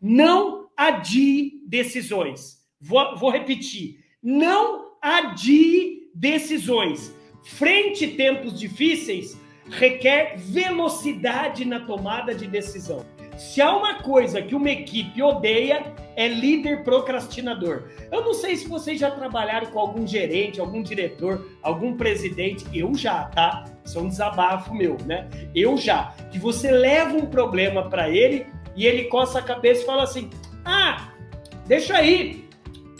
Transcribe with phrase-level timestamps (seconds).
[0.00, 2.58] Não adie decisões.
[2.80, 4.04] Vou, vou repetir.
[4.22, 7.14] Não adie decisões.
[7.44, 9.36] Frente tempos difíceis,
[9.72, 13.04] requer velocidade na tomada de decisão.
[13.36, 17.84] Se há uma coisa que uma equipe odeia, é líder procrastinador.
[18.10, 22.66] Eu não sei se vocês já trabalharam com algum gerente, algum diretor, algum presidente.
[22.74, 23.64] Eu já, tá?
[23.82, 25.28] Isso é um desabafo meu, né?
[25.54, 26.14] Eu já.
[26.30, 30.28] Que você leva um problema para ele e ele coça a cabeça e fala assim:
[30.64, 31.08] ah,
[31.66, 32.44] deixa aí,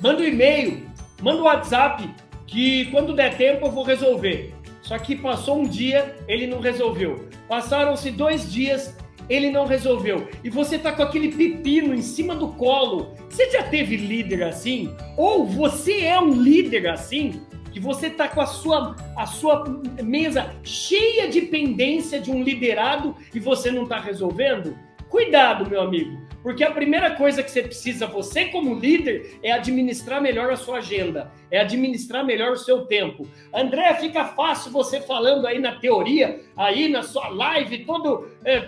[0.03, 0.87] manda um e-mail,
[1.21, 2.09] manda um WhatsApp,
[2.47, 4.55] que quando der tempo eu vou resolver.
[4.83, 7.29] Só que passou um dia, ele não resolveu.
[7.49, 8.97] Passaram-se dois dias,
[9.29, 10.29] ele não resolveu.
[10.43, 13.15] E você tá com aquele pepino em cima do colo.
[13.31, 14.95] Você já teve líder assim?
[15.17, 17.41] Ou você é um líder assim?
[17.73, 19.65] Que você tá com a sua, a sua
[20.03, 24.77] mesa cheia de pendência de um liderado e você não tá resolvendo?
[25.13, 30.23] Cuidado, meu amigo, porque a primeira coisa que você precisa, você como líder, é administrar
[30.23, 33.29] melhor a sua agenda, é administrar melhor o seu tempo.
[33.53, 38.61] André, fica fácil você falando aí na teoria, aí na sua live, todo, é,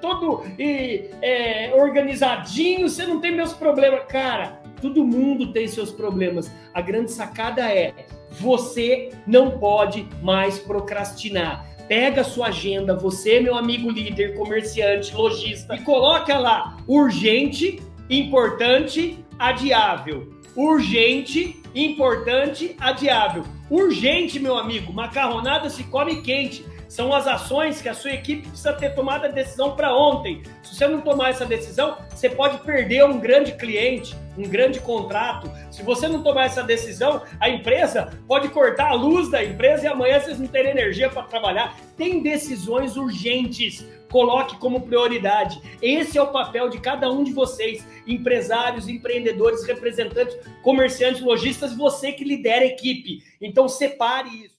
[0.00, 4.04] todo é, organizadinho, você não tem meus problemas.
[4.08, 6.50] Cara, todo mundo tem seus problemas.
[6.74, 7.94] A grande sacada é,
[8.28, 15.74] você não pode mais procrastinar pega a sua agenda, você, meu amigo líder, comerciante, lojista,
[15.74, 20.32] e coloca lá urgente, importante, adiável.
[20.56, 23.44] Urgente, importante, adiável.
[23.68, 26.64] Urgente, meu amigo, macarronada se come quente.
[26.92, 30.42] São as ações que a sua equipe precisa ter tomado a decisão para ontem.
[30.62, 35.50] Se você não tomar essa decisão, você pode perder um grande cliente, um grande contrato.
[35.70, 39.86] Se você não tomar essa decisão, a empresa pode cortar a luz da empresa e
[39.86, 41.74] amanhã vocês não terem energia para trabalhar.
[41.96, 43.86] Tem decisões urgentes.
[44.10, 45.62] Coloque como prioridade.
[45.80, 52.12] Esse é o papel de cada um de vocês, empresários, empreendedores, representantes, comerciantes, lojistas, você
[52.12, 53.22] que lidera a equipe.
[53.40, 54.52] Então separe isso.